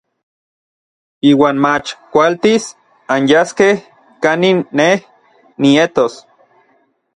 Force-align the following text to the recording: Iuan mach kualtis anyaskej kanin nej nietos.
Iuan 1.31 1.57
mach 1.65 1.87
kualtis 2.11 2.63
anyaskej 3.15 3.73
kanin 4.23 4.57
nej 4.77 4.97
nietos. 5.61 6.13